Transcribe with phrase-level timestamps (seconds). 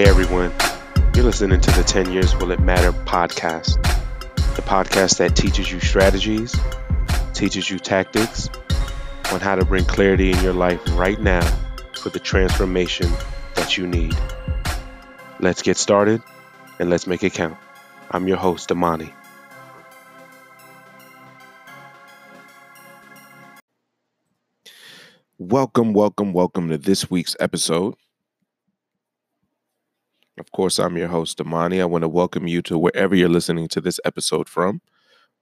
[0.00, 0.50] Hey everyone,
[1.14, 3.74] you're listening to the 10 Years Will It Matter podcast,
[4.56, 6.58] the podcast that teaches you strategies,
[7.34, 8.48] teaches you tactics
[9.30, 11.42] on how to bring clarity in your life right now
[11.98, 13.12] for the transformation
[13.56, 14.16] that you need.
[15.38, 16.22] Let's get started
[16.78, 17.58] and let's make it count.
[18.10, 19.12] I'm your host, Amani.
[25.36, 27.96] Welcome, welcome, welcome to this week's episode.
[30.40, 31.82] Of course, I'm your host, Amani.
[31.82, 34.80] I want to welcome you to wherever you're listening to this episode from,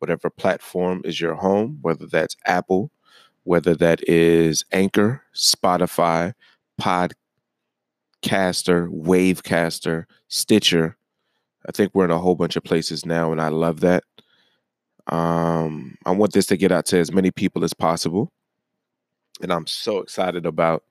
[0.01, 2.91] whatever platform is your home, whether that's Apple,
[3.45, 6.33] whether that is Anchor, Spotify,
[6.81, 7.15] Podcaster,
[8.25, 10.97] Wavecaster, Stitcher.
[11.69, 14.03] I think we're in a whole bunch of places now, and I love that.
[15.07, 18.33] Um, I want this to get out to as many people as possible.
[19.41, 20.83] And I'm so excited about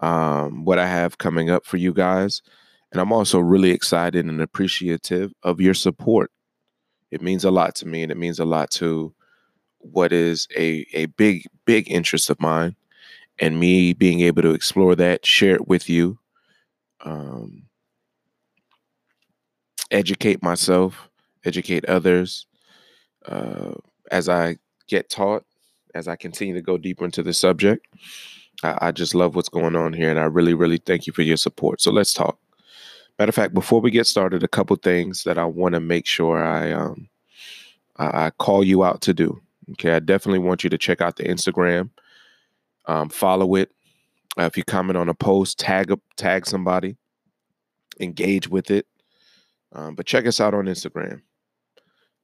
[0.00, 2.42] um, what I have coming up for you guys.
[2.92, 6.30] And I'm also really excited and appreciative of your support.
[7.10, 9.14] It means a lot to me, and it means a lot to
[9.78, 12.76] what is a, a big, big interest of mine.
[13.38, 16.18] And me being able to explore that, share it with you,
[17.04, 17.64] um,
[19.90, 21.10] educate myself,
[21.44, 22.46] educate others
[23.26, 23.72] uh,
[24.10, 24.56] as I
[24.88, 25.44] get taught,
[25.94, 27.86] as I continue to go deeper into the subject.
[28.62, 31.22] I, I just love what's going on here, and I really, really thank you for
[31.22, 31.80] your support.
[31.80, 32.38] So let's talk.
[33.18, 36.06] Matter of fact, before we get started, a couple things that I want to make
[36.06, 37.08] sure I um
[37.96, 39.40] I, I, call you out to do.
[39.72, 41.90] Okay, I definitely want you to check out the Instagram,
[42.86, 43.70] um, follow it.
[44.38, 46.96] Uh, if you comment on a post, tag tag somebody,
[48.00, 48.86] engage with it.
[49.72, 51.22] Um, but check us out on Instagram.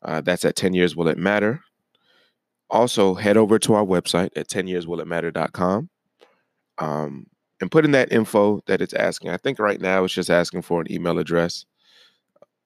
[0.02, 1.60] Uh, that's at 10 years will it matter.
[2.70, 5.90] Also, head over to our website at 10yearswillitmatter.com.
[6.78, 7.26] Um,
[7.62, 9.30] and put in that info that it's asking.
[9.30, 11.64] I think right now it's just asking for an email address.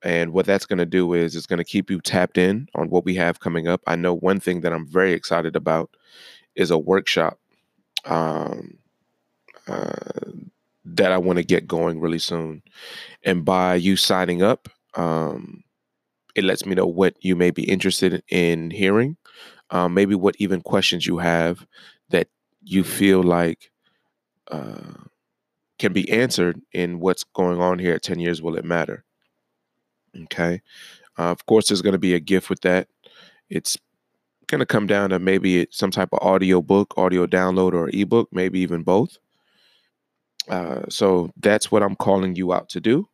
[0.02, 2.88] And what that's going to do is it's going to keep you tapped in on
[2.88, 3.82] what we have coming up.
[3.86, 5.90] I know one thing that I'm very excited about
[6.54, 7.38] is a workshop
[8.06, 8.78] um,
[9.68, 10.30] uh,
[10.86, 12.62] that I want to get going really soon.
[13.22, 15.62] And by you signing up, um,
[16.34, 19.18] it lets me know what you may be interested in hearing,
[19.68, 21.66] um, maybe what even questions you have
[22.08, 22.28] that
[22.62, 23.70] you feel like
[24.50, 25.04] uh,
[25.78, 29.04] can be answered in what's going on here at 10 years will it matter?
[30.24, 30.62] Okay?
[31.18, 32.88] Uh, of course there's going to be a gift with that.
[33.48, 33.76] It's
[34.46, 38.28] going to come down to maybe some type of audio book audio download or ebook
[38.32, 39.18] maybe even both.
[40.48, 43.08] Uh, so that's what i'm calling you out to do.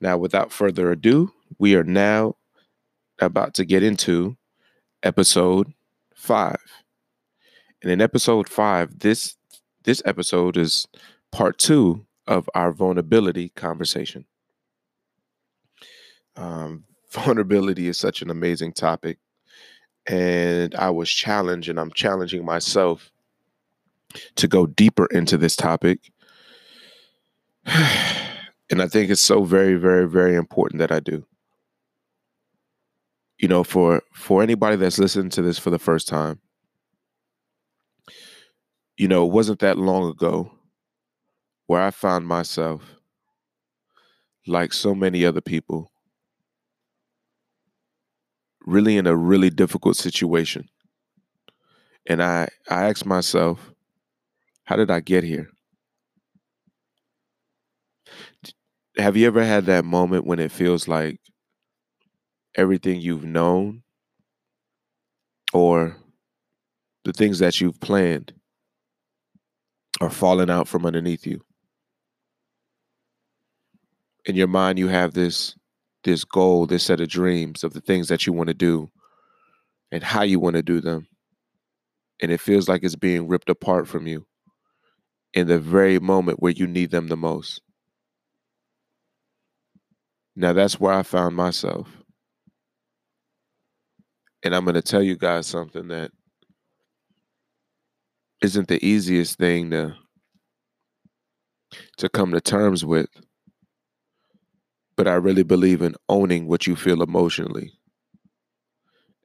[0.00, 2.36] Now without further ado we are now
[3.18, 4.36] about to get into
[5.02, 5.72] episode
[6.14, 6.60] five.
[7.82, 9.36] And in episode five this
[9.84, 10.86] this episode is
[11.30, 14.24] part two of our vulnerability conversation.
[16.36, 19.18] Um, vulnerability is such an amazing topic.
[20.06, 23.12] And I was challenged, and I'm challenging myself
[24.36, 26.10] to go deeper into this topic.
[27.66, 31.24] and I think it's so very, very, very important that I do.
[33.38, 36.40] You know, for for anybody that's listening to this for the first time,
[38.96, 40.50] you know, it wasn't that long ago
[41.66, 42.82] where I found myself,
[44.46, 45.90] like so many other people,
[48.66, 50.68] really in a really difficult situation.
[52.08, 53.72] And I, I asked myself,
[54.64, 55.48] how did I get here?
[58.98, 61.18] Have you ever had that moment when it feels like
[62.54, 63.82] everything you've known
[65.52, 65.96] or
[67.04, 68.34] the things that you've planned
[70.00, 71.40] are falling out from underneath you.
[74.24, 75.56] In your mind, you have this
[76.04, 78.90] this goal, this set of dreams of the things that you want to do
[79.92, 81.06] and how you want to do them.
[82.20, 84.26] And it feels like it's being ripped apart from you
[85.32, 87.62] in the very moment where you need them the most.
[90.34, 91.88] Now, that's where I found myself.
[94.42, 96.10] And I'm going to tell you guys something that
[98.42, 99.96] isn't the easiest thing to
[101.96, 103.08] to come to terms with.
[104.96, 107.72] But I really believe in owning what you feel emotionally.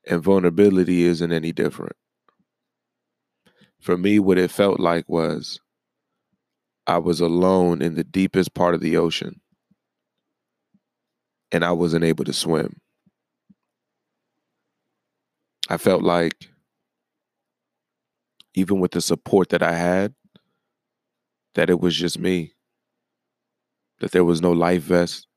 [0.10, 1.96] And vulnerability isn't any different.
[3.82, 5.60] For me, what it felt like was
[6.88, 9.42] I was alone in the deepest part of the ocean
[11.52, 12.80] and I wasn't able to swim.
[15.70, 16.50] I felt like
[18.58, 20.16] even with the support that I had,
[21.56, 22.54] that it was just me.
[24.00, 25.28] that there was no life vest,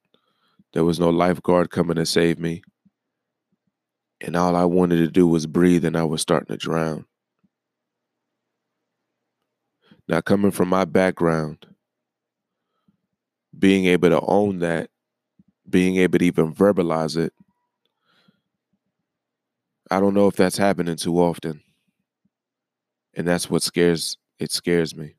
[0.72, 2.62] there was no lifeguard coming to save me.
[4.20, 7.06] And all I wanted to do was breathe, and I was starting to drown.
[10.08, 11.66] Now, coming from my background,
[13.58, 14.90] being able to own that,
[15.68, 17.32] being able to even verbalize it,
[19.90, 21.62] I don't know if that's happening too often.
[23.14, 25.16] And that's what scares it scares me.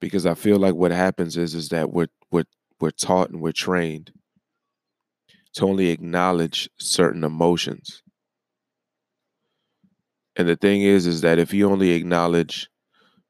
[0.00, 2.44] Because I feel like what happens is is that we're we're
[2.80, 4.12] we're taught and we're trained
[5.54, 8.02] to only acknowledge certain emotions.
[10.36, 12.68] And the thing is, is that if you only acknowledge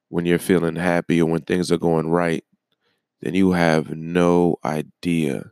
[0.08, 2.44] when you're feeling happy or when things are going right,
[3.20, 5.50] then you have no idea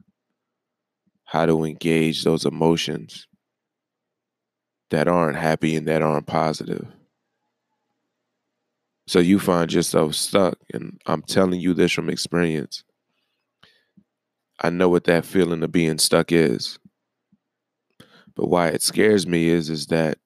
[1.25, 3.27] how to engage those emotions
[4.93, 6.87] that aren't happy and that aren't positive.
[9.07, 10.59] So you find yourself stuck.
[10.75, 12.85] And I'm telling you this from experience.
[14.61, 16.79] I know what that feeling of being stuck is.
[18.37, 20.19] But why it scares me is is that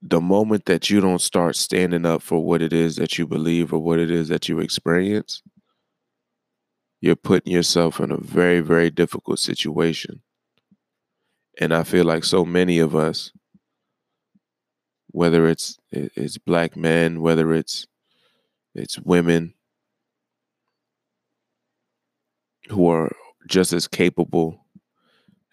[0.00, 3.74] the moment that you don't start standing up for what it is that you believe
[3.74, 5.42] or what it is that you experience,
[7.02, 10.22] you're putting yourself in a very, very difficult situation.
[11.58, 13.32] And I feel like so many of us,
[15.08, 17.86] whether it's it's black men, whether it's
[18.74, 19.54] it's women
[22.68, 23.14] who are
[23.48, 24.64] just as capable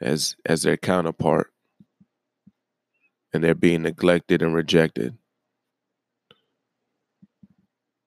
[0.01, 1.51] as as their counterpart
[3.33, 5.17] and they're being neglected and rejected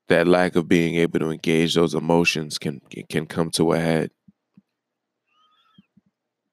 [0.08, 4.10] that lack of being able to engage those emotions can can come to a head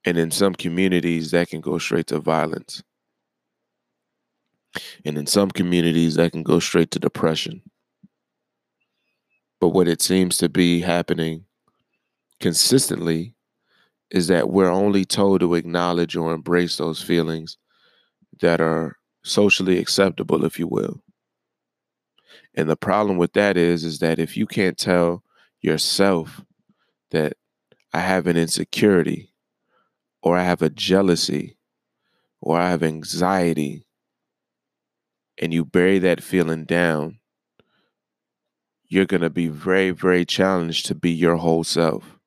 [0.07, 2.83] and in some communities that can go straight to violence
[5.05, 7.61] and in some communities that can go straight to depression
[9.59, 11.45] but what it seems to be happening
[12.39, 13.33] consistently
[14.11, 17.57] is that we're only told to acknowledge or embrace those feelings
[18.39, 21.01] that are socially acceptable, if you will.
[22.55, 25.23] And the problem with that is, is that if you can't tell
[25.61, 26.41] yourself
[27.11, 27.33] that
[27.93, 29.33] I have an insecurity,
[30.27, 31.55] or I have a jealousy,
[32.41, 33.87] or I have anxiety,
[35.41, 37.19] and you bury that feeling down,
[38.89, 42.19] you're going to be very, very challenged to be your whole self.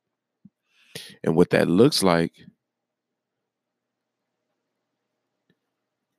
[1.23, 2.33] And what that looks like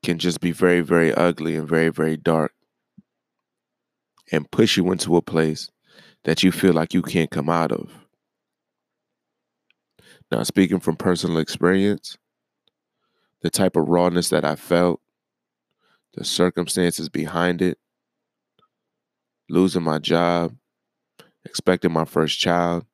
[0.03, 2.53] can just be very, very ugly and very, very dark
[4.31, 5.71] and push you into a place
[6.25, 8.00] that you feel like you can't come out of.
[10.31, 12.17] Now, speaking from personal experience,
[13.41, 15.01] the type of rawness that I felt,
[16.13, 17.77] the circumstances behind it,
[19.49, 20.55] losing my job,
[21.43, 22.85] expecting my first child,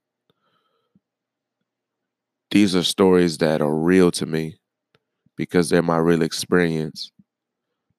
[2.49, 4.57] these are stories that are real to me
[5.35, 7.11] because they're my real experience,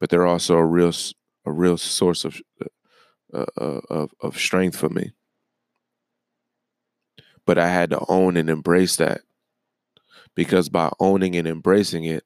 [0.01, 0.93] but they're also a real
[1.45, 2.41] a real source of
[3.33, 5.13] uh, uh, of of strength for me.
[7.47, 9.21] But I had to own and embrace that
[10.39, 12.23] because by owning and embracing it,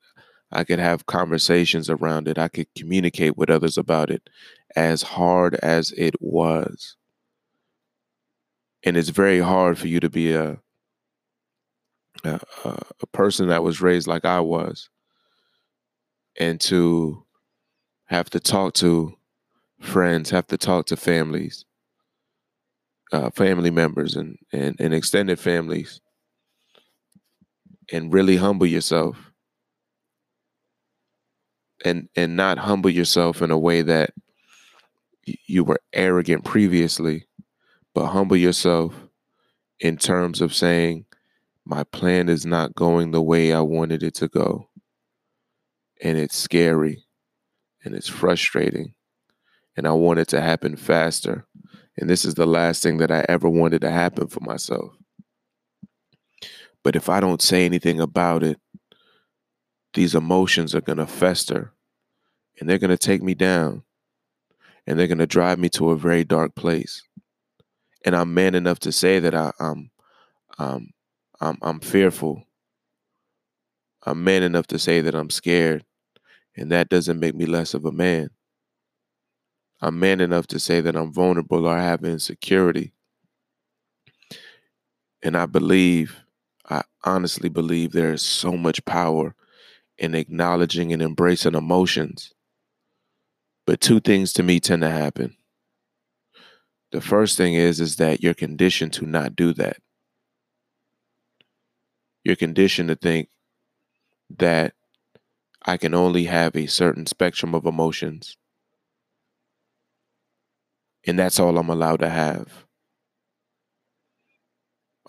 [0.52, 2.36] I could have conversations around it.
[2.36, 4.28] I could communicate with others about it,
[4.76, 6.98] as hard as it was.
[8.84, 10.60] And it's very hard for you to be a
[12.22, 14.90] a, a person that was raised like I was,
[16.38, 17.24] and to
[18.08, 19.14] have to talk to
[19.80, 21.64] friends, have to talk to families,
[23.10, 26.01] uh, family members, and, and and extended families,
[27.90, 29.32] and really humble yourself,
[31.84, 34.10] and and not humble yourself in a way that
[35.46, 37.26] you were arrogant previously,
[37.94, 38.94] but humble yourself
[39.80, 41.04] in terms of saying
[41.64, 44.68] my plan is not going the way I wanted it to go.
[46.02, 47.04] And it's scary
[47.84, 48.94] and it's frustrating.
[49.76, 51.46] And I want it to happen faster.
[51.96, 54.92] And this is the last thing that I ever wanted to happen for myself.
[56.84, 58.60] But if I don't say anything about it,
[59.94, 61.72] these emotions are going to fester
[62.58, 63.82] and they're going to take me down
[64.86, 67.02] and they're going to drive me to a very dark place.
[68.04, 69.90] And I'm man enough to say that I, am
[70.58, 70.90] um,
[71.40, 72.44] I'm I'm fearful.
[74.04, 75.84] I'm man enough to say that I'm scared,
[76.56, 78.30] and that doesn't make me less of a man.
[79.80, 82.92] I'm man enough to say that I'm vulnerable or I have insecurity.
[85.24, 86.21] And I believe,
[86.72, 89.34] I honestly believe there is so much power
[89.98, 92.32] in acknowledging and embracing emotions.
[93.66, 95.36] But two things to me tend to happen.
[96.90, 99.76] The first thing is is that you're conditioned to not do that.
[102.24, 103.28] You're conditioned to think
[104.38, 104.74] that
[105.64, 108.36] I can only have a certain spectrum of emotions.
[111.06, 112.66] And that's all I'm allowed to have.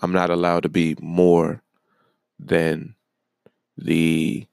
[0.02, 1.62] I'm not allowed to be more
[2.38, 2.94] than
[3.76, 4.46] the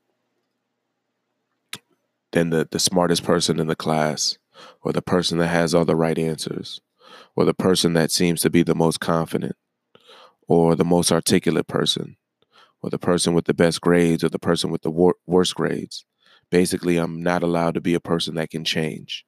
[2.32, 4.38] than the, the smartest person in the class
[4.82, 6.80] or the person that has all the right answers
[7.36, 9.56] or the person that seems to be the most confident
[10.48, 12.16] or the most articulate person
[12.82, 16.06] or the person with the best grades or the person with the wor- worst grades.
[16.50, 19.26] Basically, I'm not allowed to be a person that can change.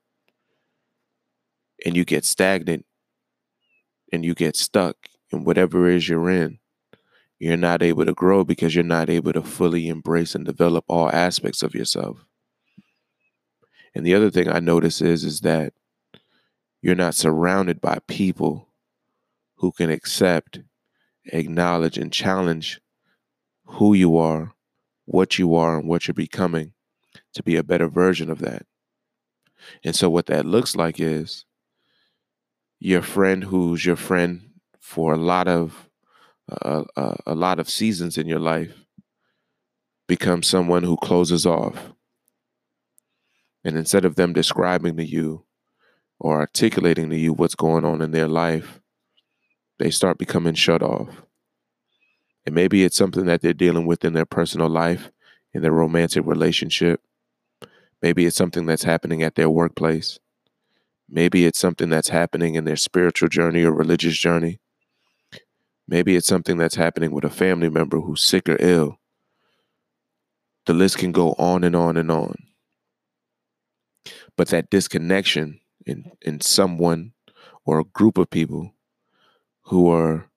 [1.85, 2.85] And you get stagnant
[4.11, 4.95] and you get stuck
[5.33, 6.59] in whatever it is you're in.
[7.39, 11.09] You're not able to grow because you're not able to fully embrace and develop all
[11.11, 12.25] aspects of yourself.
[13.93, 15.73] And the other thing I notice is is that
[16.81, 18.69] you're not surrounded by people
[19.57, 20.59] who can accept,
[21.25, 22.81] acknowledge, and challenge
[23.65, 24.53] who you are,
[25.05, 26.73] what you are, and what you're becoming
[27.33, 28.65] to be a better version of that.
[29.83, 31.45] And so, what that looks like is
[32.79, 34.52] your friend who's your friend
[34.83, 35.89] for a lot of
[36.51, 38.73] uh, uh, a lot of seasons in your life
[40.09, 41.93] become someone who closes off.
[43.63, 45.45] And instead of them describing to you
[46.19, 48.81] or articulating to you what's going on in their life,
[49.79, 51.23] they start becoming shut off.
[52.45, 55.11] And maybe it's something that they're dealing with in their personal life,
[55.53, 56.99] in their romantic relationship.
[58.01, 60.19] Maybe it's something that's happening at their workplace.
[61.09, 64.59] Maybe it's something that's happening in their spiritual journey or religious journey.
[65.87, 68.99] Maybe it's something that's happening with a family member who's sick or ill.
[70.65, 72.35] The list can go on and on and on.
[74.37, 77.13] But that disconnection in, in someone
[77.65, 78.73] or a group of people
[79.63, 80.29] who are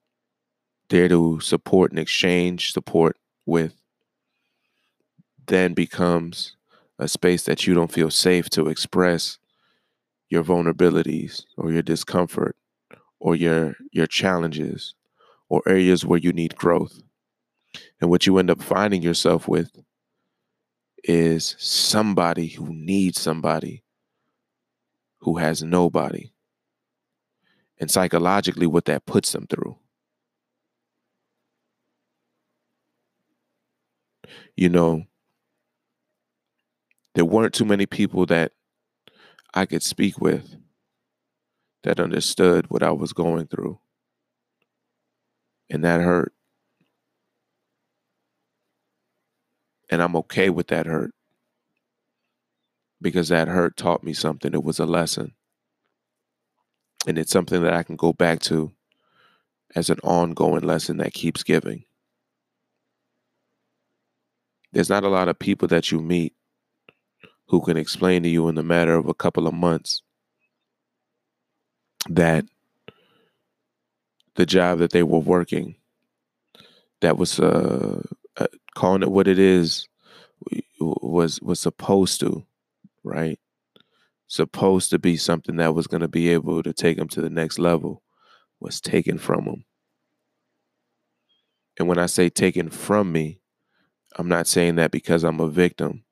[0.88, 3.74] there to support and exchange support with
[5.46, 6.56] then becomes
[6.98, 9.38] a space that you don't feel safe to express
[10.28, 12.56] your vulnerabilities or your discomfort
[13.20, 14.95] or your your challenges
[15.48, 17.02] or areas where you need growth.
[18.00, 19.70] And what you end up finding yourself with
[21.04, 23.84] is somebody who needs somebody
[25.20, 26.32] who has nobody.
[27.78, 29.76] And psychologically, what that puts them through.
[34.56, 35.04] You know,
[37.14, 38.52] there weren't too many people that
[39.52, 40.56] I could speak with
[41.82, 43.78] that understood what I was going through.
[45.70, 46.32] And that hurt.
[49.90, 51.12] And I'm okay with that hurt
[53.00, 54.52] because that hurt taught me something.
[54.52, 55.34] It was a lesson.
[57.06, 58.72] And it's something that I can go back to
[59.74, 61.84] as an ongoing lesson that keeps giving.
[64.72, 66.34] There's not a lot of people that you meet
[67.48, 70.02] who can explain to you in the matter of a couple of months
[72.08, 72.44] that
[74.36, 75.76] the job that they were working.
[77.00, 78.02] That was uh,
[78.36, 79.88] uh, calling it what it is
[80.80, 82.46] was was supposed to
[83.04, 83.38] right?
[84.28, 87.30] Supposed to be something that was going to be able to take them to the
[87.30, 88.02] next level
[88.60, 89.64] was taken from them
[91.78, 93.38] and when i say taken from me
[94.16, 96.02] i'm not saying that because i'm a victim.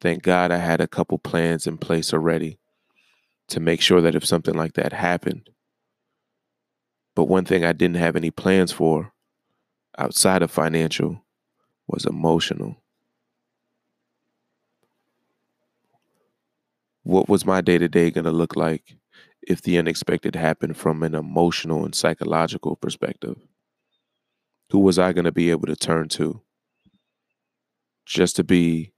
[0.00, 2.58] Thank god i had a couple plans in place already
[3.48, 5.48] to make sure that if something like that happened
[7.14, 9.12] but one thing I didn't have any plans for
[9.96, 11.24] outside of financial
[11.86, 12.82] was emotional.
[17.02, 18.96] What was my day to day going to look like
[19.42, 23.36] if the unexpected happened from an emotional and psychological perspective?
[24.70, 26.40] Who was I going to be able to turn to
[28.06, 28.92] just to be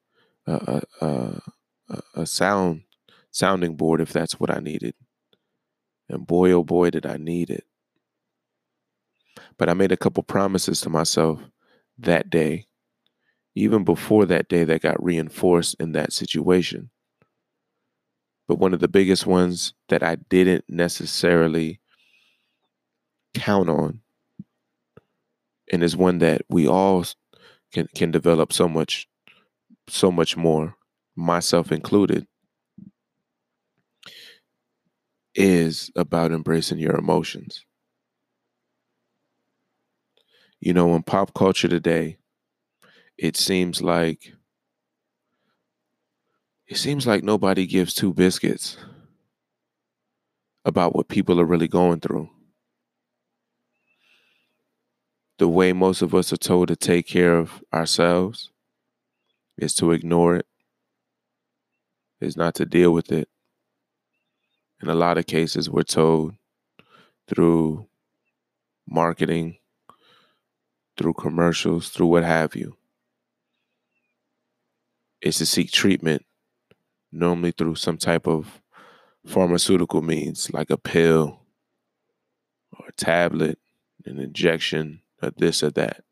[0.46, 1.40] a, a,
[1.90, 2.82] a, a sound
[3.30, 4.94] sounding board if that's what I needed?
[6.08, 7.64] And boy, oh boy, did I need it.
[9.58, 11.40] But I made a couple promises to myself
[11.98, 12.66] that day,
[13.54, 16.90] even before that day that got reinforced in that situation.
[18.48, 21.80] But one of the biggest ones that I didn't necessarily
[23.34, 24.00] count on,
[25.72, 27.04] and is one that we all
[27.72, 29.08] can can develop so much,
[29.88, 30.76] so much more,
[31.16, 32.26] myself included,
[35.34, 37.64] is about embracing your emotions.
[40.60, 42.18] You know, in pop culture today,
[43.18, 44.32] it seems like
[46.66, 48.76] it seems like nobody gives two biscuits
[50.64, 52.28] about what people are really going through.
[55.38, 58.50] The way most of us are told to take care of ourselves
[59.58, 60.46] is to ignore it,
[62.20, 63.28] is not to deal with it.
[64.82, 66.34] In a lot of cases, we're told
[67.28, 67.86] through
[68.88, 69.58] marketing,
[70.96, 72.76] through commercials, through what have you,
[75.20, 76.24] is to seek treatment,
[77.12, 78.60] normally through some type of
[79.26, 81.40] pharmaceutical means, like a pill
[82.78, 83.58] or a tablet,
[84.04, 86.04] an injection, or this or that.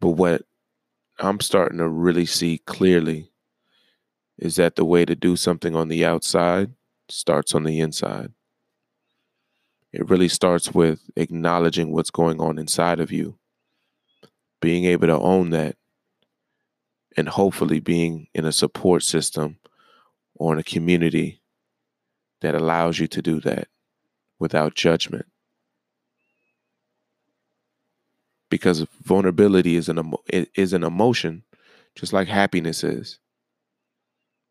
[0.00, 0.42] But what
[1.18, 3.30] I'm starting to really see clearly
[4.38, 6.72] is that the way to do something on the outside
[7.08, 8.32] starts on the inside.
[9.94, 13.38] It really starts with acknowledging what's going on inside of you,
[14.60, 15.76] being able to own that,
[17.16, 19.56] and hopefully being in a support system
[20.34, 21.40] or in a community
[22.40, 23.68] that allows you to do that
[24.40, 25.26] without judgment.
[28.50, 31.44] Because vulnerability is an is an emotion,
[31.94, 33.20] just like happiness is,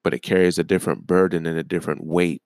[0.06, 2.42] but it carries a different burden and a different weight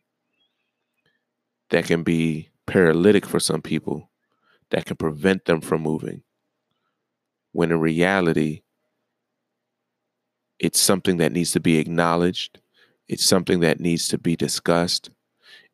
[1.69, 4.11] that can be paralytic for some people
[4.69, 6.23] that can prevent them from moving.
[7.53, 8.61] When in reality,
[10.59, 12.59] it's something that needs to be acknowledged.
[13.07, 15.09] It's something that needs to be discussed.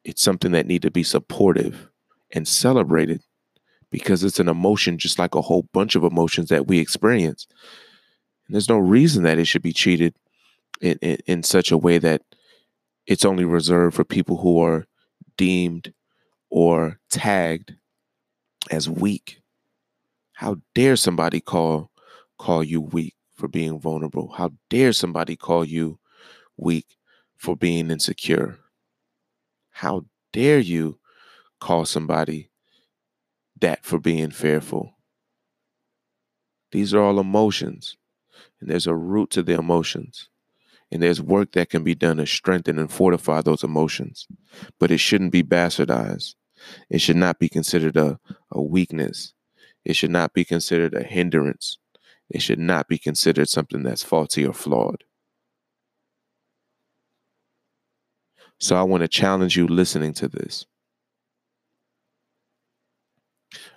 [0.04, 1.90] It's something that needs to be supportive
[2.32, 3.22] and celebrated
[3.92, 7.48] because it's an emotion just like a whole bunch of emotions that we experience.
[8.48, 10.16] And there's no reason that it should be treated
[10.82, 12.22] in, in, in such a way that
[13.06, 14.86] it's only reserved for people who are
[15.38, 15.94] deemed
[16.56, 17.74] or tagged
[18.70, 19.42] as weak.
[20.34, 21.90] How dare somebody call
[22.38, 24.32] call you weak for being vulnerable?
[24.38, 25.98] How dare somebody call you
[26.56, 26.96] weak
[27.38, 28.60] for being insecure?
[29.72, 31.00] How dare you
[31.60, 32.52] call somebody
[33.60, 34.94] that for being fearful?
[36.72, 37.98] These are all emotions,
[38.62, 40.30] and there's a root to the emotions.
[40.92, 44.28] And there's work that can be done to strengthen and fortify those emotions,
[44.80, 46.36] but it shouldn't be bastardized.
[46.90, 48.20] It should not be considered a,
[48.52, 49.34] a weakness.
[49.86, 51.78] It should not be considered a hindrance.
[52.30, 55.04] It should not be considered something that's faulty or flawed.
[58.60, 60.66] So I want to challenge you listening to this.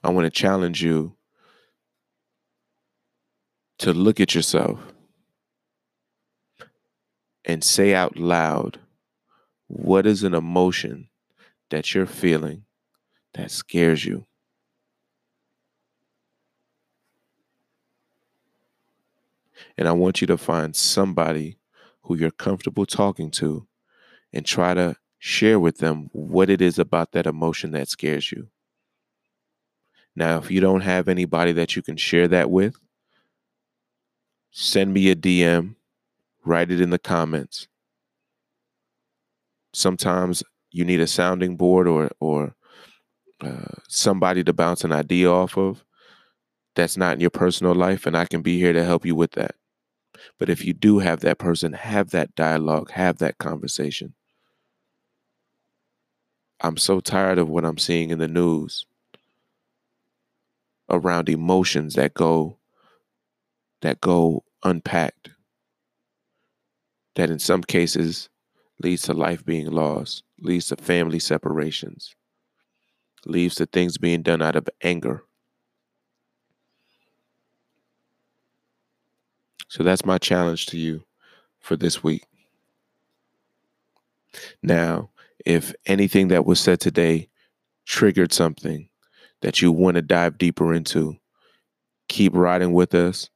[0.04, 1.16] I want to challenge you
[3.80, 4.80] to look at yourself
[7.44, 8.78] and say out loud
[9.68, 11.08] what is an emotion
[11.70, 12.65] that you're feeling
[13.36, 14.26] that scares you.
[19.78, 21.58] And I want you to find somebody
[22.02, 23.66] who you're comfortable talking to
[24.32, 28.48] and try to share with them what it is about that emotion that scares you.
[30.14, 32.76] Now, if you don't have anybody that you can share that with,
[34.50, 35.74] send me a DM,
[36.44, 37.68] write it in the comments.
[39.74, 42.55] Sometimes you need a sounding board or or
[43.42, 45.84] uh, somebody to bounce an idea off of
[46.74, 49.32] that's not in your personal life, and I can be here to help you with
[49.32, 49.54] that.
[50.38, 54.14] But if you do have that person, have that dialogue, have that conversation.
[56.60, 58.86] I'm so tired of what I'm seeing in the news
[60.88, 62.58] around emotions that go
[63.82, 65.30] that go unpacked
[67.14, 68.28] that in some cases
[68.82, 72.15] leads to life being lost leads to family separations
[73.28, 75.24] leads to things being done out of anger.
[79.68, 81.04] So that's my challenge to you
[81.60, 82.24] for this week.
[84.62, 85.10] Now,
[85.44, 87.28] if anything that was said today
[87.84, 88.88] triggered something
[89.42, 91.16] that you want to dive deeper into,
[92.08, 93.28] keep riding with us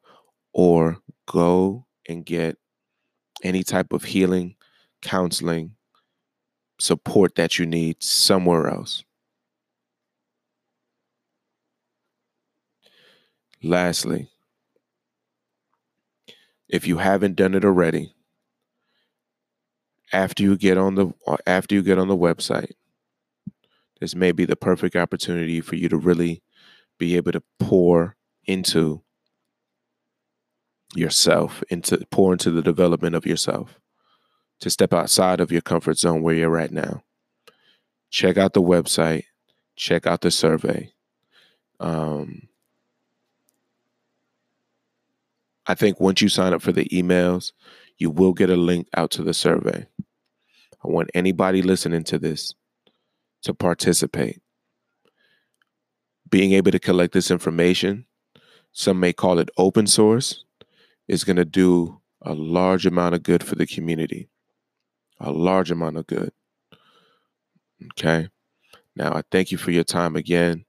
[0.53, 2.57] or go and get
[3.43, 4.57] any type of healing,
[5.03, 5.73] counseling,
[6.79, 9.05] support that you need somewhere else.
[13.63, 14.31] Lastly,
[16.69, 18.15] if you haven't done it already,
[20.13, 21.13] after you get on the
[21.47, 22.73] after you get on the website,
[24.01, 26.43] this may be the perfect opportunity for you to really
[26.99, 29.03] be able to pour into
[30.95, 33.79] yourself, into pour into the development of yourself,
[34.61, 37.03] to step outside of your comfort zone where you're at now.
[38.11, 39.25] Check out the website,
[39.77, 40.93] check out the survey.
[41.79, 42.49] Um,
[45.71, 47.53] I think once you sign up for the emails,
[47.97, 49.87] you will get a link out to the survey.
[50.85, 52.57] I want anybody listening to this
[53.43, 54.43] to participate.
[56.29, 58.07] Being able to collect this information,
[58.73, 60.45] some may call it open source,
[61.07, 64.29] is going to do a large amount of good for the community.
[65.21, 66.33] A large amount of good.
[67.93, 68.29] Okay.
[68.97, 70.65] Now, I thank you for your time again.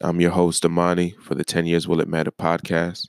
[0.00, 3.08] I'm your host, Amani, for the 10 Years Will It Matter podcast.